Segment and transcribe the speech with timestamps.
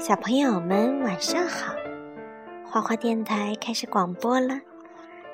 [0.00, 1.74] 小朋友们晚上好，
[2.64, 4.58] 花花电台开始广播了。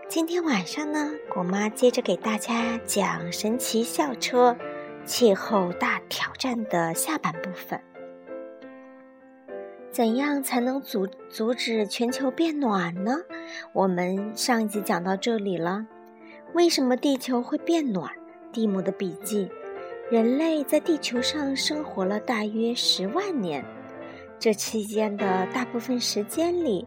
[0.08, 4.56] 今天晚上呢，果妈接着给大家讲神奇校车
[5.04, 7.80] 气候大挑战的下半部分。
[9.92, 13.18] 怎样才能阻阻止全球变暖呢？
[13.72, 15.86] 我们上一集讲到这里了。
[16.54, 18.10] 为什么地球会变暖？
[18.52, 19.48] 蒂姆的笔记：
[20.10, 23.64] 人类在地球上生活了大约十万年。
[24.38, 26.86] 这期间的大部分时间里，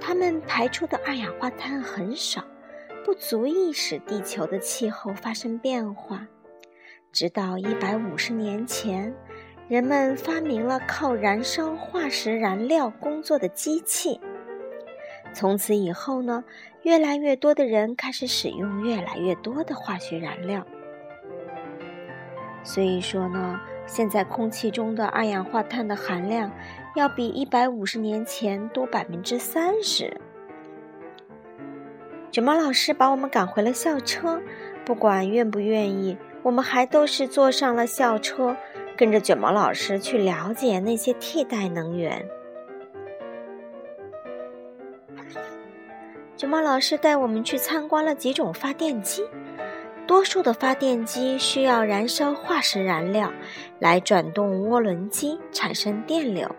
[0.00, 2.44] 它们排出的二氧化碳很少，
[3.04, 6.28] 不足以使地球的气候发生变化。
[7.10, 9.12] 直到一百五十年前，
[9.68, 14.20] 人们发明了靠燃烧化石燃料工作的机器。
[15.32, 16.44] 从此以后呢，
[16.82, 20.64] 越来越多的人开始使用越来越多的化学燃料。
[22.62, 23.60] 所以说呢。
[23.90, 26.52] 现在空气中的二氧化碳的含量
[26.94, 30.16] 要比一百五十年前多百分之三十。
[32.30, 34.40] 卷毛老师把我们赶回了校车，
[34.84, 38.56] 不管愿不愿意，我们还都是坐上了校车，
[38.96, 42.24] 跟着卷毛老师去了解那些替代能源。
[46.36, 49.24] 卷毛老师带我们去参观了几种发电机。
[50.10, 53.32] 多数的发电机需要燃烧化石燃料
[53.78, 56.52] 来转动涡轮机产生电流，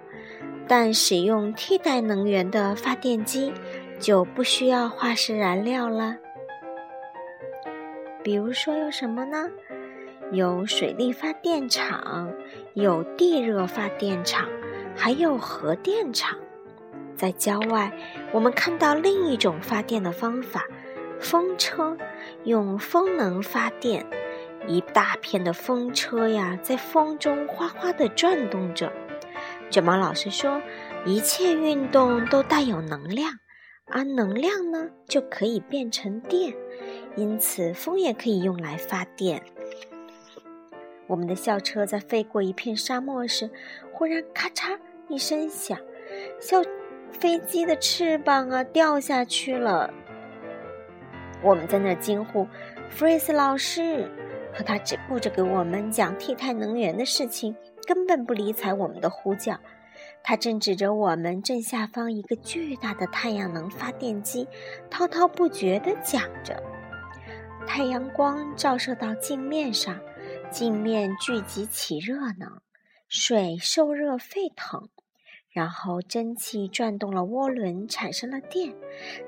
[0.69, 3.51] 但使用替代能源的发电机
[3.99, 6.15] 就不需要化石燃料了。
[8.23, 9.49] 比如说有什么呢？
[10.31, 12.31] 有水力发电厂，
[12.73, 14.47] 有地热发电厂，
[14.95, 16.39] 还有核电厂。
[17.17, 17.91] 在郊外，
[18.31, 20.65] 我们看到另一种发电的方法。
[21.21, 21.95] 风车
[22.43, 24.05] 用风能发电，
[24.67, 28.91] 一大片的风车呀，在风中哗哗地转动着。
[29.69, 30.61] 卷毛老师说，
[31.05, 33.31] 一切运动都带有能量，
[33.85, 36.53] 而能量呢，就可以变成电，
[37.15, 39.41] 因此风也可以用来发电。
[41.07, 43.49] 我们的校车在飞过一片沙漠时，
[43.93, 44.77] 忽然咔嚓
[45.07, 45.77] 一声响，
[46.39, 46.61] 校
[47.11, 49.93] 飞机的翅膀啊掉下去了。
[51.43, 52.47] 我们在那儿惊呼
[52.89, 54.09] ：“弗瑞斯老师！”
[54.53, 57.55] 可他只顾着给我们讲替代能源的事情，
[57.87, 59.57] 根本不理睬我们的呼叫。
[60.23, 64.47] 他正指着我们正下方一个巨大的太阳能发电机，
[64.89, 66.61] 滔滔不绝地讲着
[67.65, 69.99] ：“太阳光照射到镜面上，
[70.51, 72.61] 镜面聚集起热能，
[73.07, 74.89] 水受热沸腾。”
[75.51, 78.73] 然后蒸汽转动了涡轮，产生了电，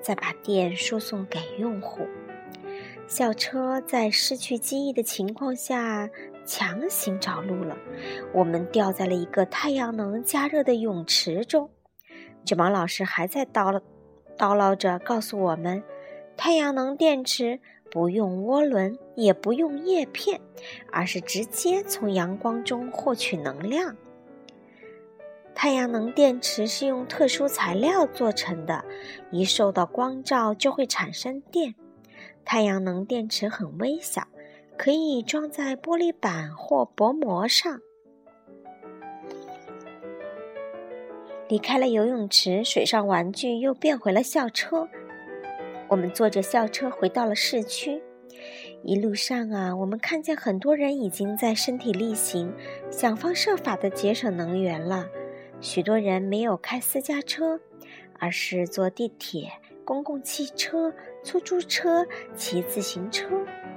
[0.01, 2.07] 再把电输送给用户。
[3.07, 6.09] 校车在失去记忆的情况下
[6.45, 7.77] 强行着陆了。
[8.33, 11.69] 我们掉在了一个太阳能加热的泳池中。
[12.45, 13.81] 卷毛老师还在叨唠
[14.37, 15.83] 叨唠着，告诉我们：
[16.37, 17.59] 太阳能电池
[17.91, 20.39] 不用涡轮，也不用叶片，
[20.89, 23.95] 而是直接从阳光中获取能量。
[25.55, 28.83] 太阳能电池是用特殊材料做成的，
[29.31, 31.75] 一受到光照就会产生电。
[32.43, 34.27] 太阳能电池很微小，
[34.77, 37.79] 可以装在玻璃板或薄膜上。
[41.47, 44.87] 离开了游泳池，水上玩具又变回了校车。
[45.87, 48.01] 我们坐着校车回到了市区。
[48.83, 52.51] 一路上啊，我们看见很多人已经在身体力行，
[52.89, 55.07] 想方设法的节省能源了。
[55.63, 57.57] 许多人没有开私家车，
[58.19, 59.49] 而是坐地铁、
[59.85, 60.93] 公共汽车、
[61.23, 63.29] 出租车、骑自行车。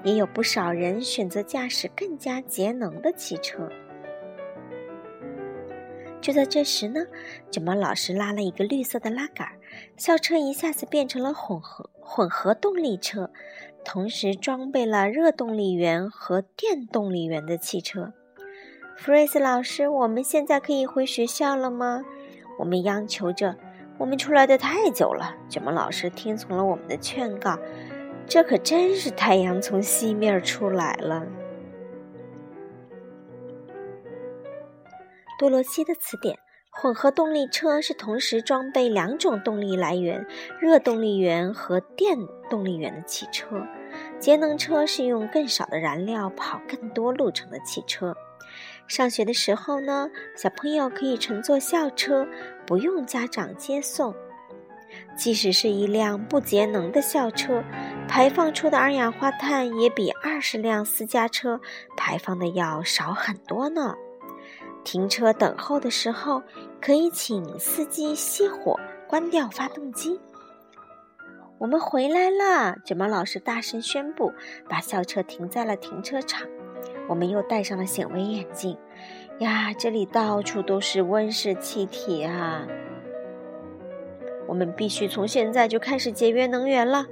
[0.02, 3.68] 也有不少人选择驾驶更加节能的汽车。
[6.20, 7.06] 就在这时呢，
[7.52, 9.48] 卷毛老师拉了一个绿色的拉杆，
[9.96, 13.30] 校车一下子变成了混合混合动力车，
[13.84, 18.12] 同时装备了热动力源和电动力源的汽车。
[18.96, 22.02] 弗瑞斯老师，我们现在可以回学校了吗？
[22.58, 23.54] 我们央求着。
[23.98, 25.36] 我们出来的太久了。
[25.48, 27.58] 卷毛老师听从了我们的劝告。
[28.26, 31.26] 这可真是太阳从西面出来了。
[35.38, 36.38] 多罗西的词典：
[36.70, 40.26] 混合动力车是同时装备两种动力来源——
[40.58, 43.62] 热动力源和电动力源的汽车。
[44.18, 48.16] 节能车是用更少的燃料跑更多路程的汽车。
[48.88, 52.26] 上学的时候呢，小朋友可以乘坐校车，
[52.66, 54.14] 不用家长接送。
[55.16, 57.62] 即使是一辆不节能的校车，
[58.08, 61.60] 排放出的二氧化碳也比二十辆私家车
[61.96, 63.94] 排放的要少很多呢。
[64.84, 66.42] 停车等候的时候，
[66.80, 68.78] 可以请司机熄火，
[69.08, 70.20] 关掉发动机。
[71.58, 74.32] 我们回来了，卷毛老师大声宣布，
[74.68, 76.46] 把校车停在了停车场。
[77.08, 78.76] 我们又戴上了显微眼镜。
[79.38, 82.66] 呀，这里到处都是温室气体啊！
[84.46, 87.06] 我们必须从现在就开始节约能源了。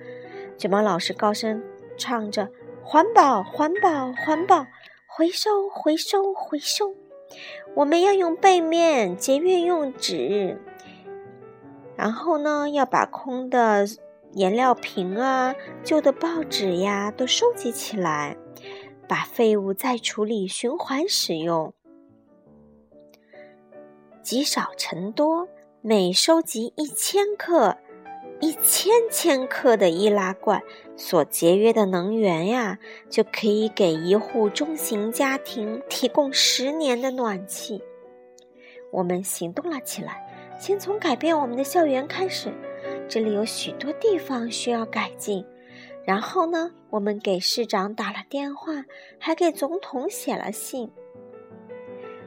[0.57, 1.63] 卷毛老师高声
[1.97, 2.49] 唱着
[2.83, 4.67] ：“环保，环保，环保，
[5.07, 6.95] 回收，回收，回收。
[7.75, 10.61] 我们要用背面，节约用纸。
[11.97, 13.87] 然后呢，要把空的。”
[14.35, 15.55] 颜料瓶啊，
[15.85, 18.37] 旧的报纸呀，都收集起来，
[19.09, 21.73] 把废物再处理，循环使用，
[24.23, 25.49] 积少成多。
[25.81, 27.77] 每收集一千克、
[28.41, 30.63] 一千千克的易拉罐，
[30.97, 32.79] 所节约的能源呀，
[33.11, 37.83] 就可以给一户中型家庭提供十年的暖气。
[38.91, 40.27] 我们行动了起来，
[40.59, 42.51] 先从改变我们的校园开始。
[43.07, 45.45] 这里有许多地方需要改进，
[46.07, 48.85] 然后呢，我们给市长打了电话，
[49.19, 50.91] 还给总统写了信。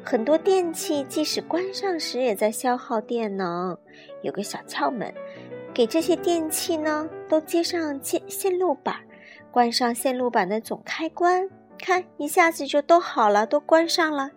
[0.03, 3.77] 很多电器即使关上时也在消耗电能。
[4.23, 5.13] 有个小窍门，
[5.73, 8.95] 给这些电器呢都接上线线路板，
[9.51, 14.31] 关上线路板的总开关，看一下子就都好了，都关上了。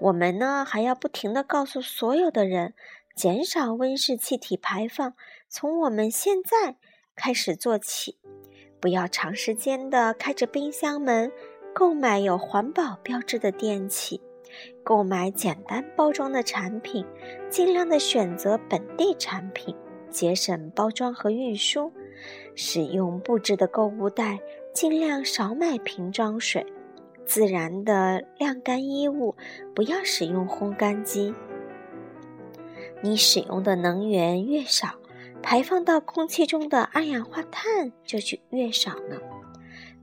[0.00, 2.74] 我们呢还要不停的告诉所有的人。
[3.14, 5.12] 减少温室气体排放，
[5.46, 6.76] 从我们现在
[7.22, 8.18] 开始做起。
[8.80, 11.30] 不要长时间的开着冰箱门，
[11.72, 14.20] 购买有环保标志的电器，
[14.82, 17.06] 购买简单包装的产品，
[17.48, 19.72] 尽量的选择本地产品，
[20.10, 21.92] 节省包装和运输，
[22.56, 24.40] 使用布制的购物袋，
[24.74, 26.66] 尽量少买瓶装水，
[27.24, 29.36] 自然的晾干衣物，
[29.76, 31.32] 不要使用烘干机。
[33.00, 34.88] 你使用的能源越少，
[35.42, 39.18] 排放到空气中的二氧化碳就就越少呢。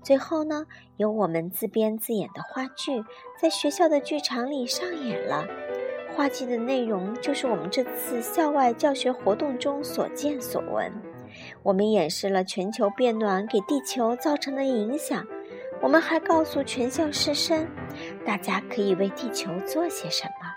[0.03, 0.65] 最后呢，
[0.97, 3.03] 由我们自编自演的话剧
[3.39, 5.45] 在学校的剧场里上演了。
[6.15, 10.91] 话剧的内容就是我们这次校外教学活动中所见所闻。
[11.63, 15.25] 我们演示了全球变暖给地球造成的影响。
[15.81, 17.65] 我们还告诉全校师生，
[18.25, 20.48] 大家可以为地球做些什么。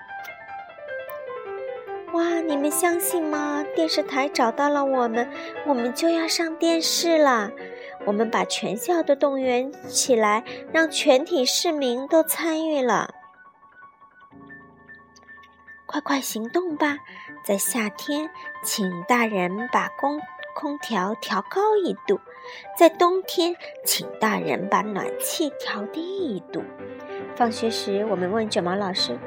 [2.13, 3.65] 哇，你们相信吗？
[3.75, 5.27] 电视台找到了我们，
[5.67, 7.51] 我们就要上电视了。
[8.05, 13.15] 我们把全校都动员起来，让全体市民都参与了。
[15.87, 16.99] 快快行动吧！
[17.45, 18.29] 在夏天，
[18.63, 20.21] 请大人把空
[20.55, 22.17] 空调调高一度；
[22.79, 23.57] 在冬天，
[23.87, 26.63] 请大人把暖气调低一度。
[27.37, 29.19] 放学时，我们问卷毛老师。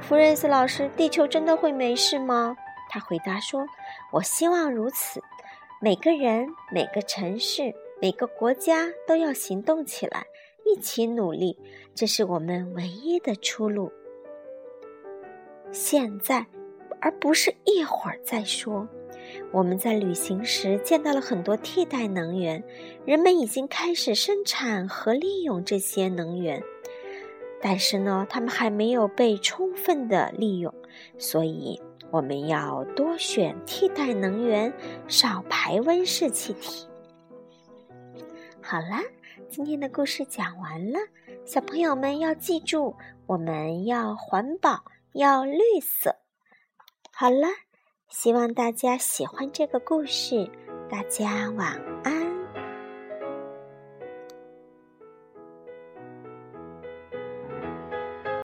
[0.00, 2.56] 弗瑞斯老师，地球真的会没事吗？
[2.88, 3.66] 他回答说
[4.10, 5.22] ：“我希望如此。
[5.82, 10.24] 每个人、每个城市、每个国家都要行动起来，
[10.64, 11.58] 一起努力，
[11.94, 13.92] 这是我们唯一的出路。
[15.72, 16.46] 现在，
[17.02, 18.88] 而不是一会儿再说。
[19.52, 22.64] 我们在旅行时见到了很多替代能源，
[23.04, 26.62] 人们已经开始生产和利用这些能源。”
[27.60, 30.72] 但是呢，它们还没有被充分的利用，
[31.18, 34.72] 所以我们要多选替代能源，
[35.08, 36.86] 少排温室气体。
[38.62, 39.02] 好啦，
[39.48, 40.98] 今天的故事讲完了，
[41.44, 42.94] 小朋友们要记住，
[43.26, 46.16] 我们要环保，要绿色。
[47.10, 47.48] 好了，
[48.08, 50.48] 希望大家喜欢这个故事，
[50.88, 52.27] 大家晚安。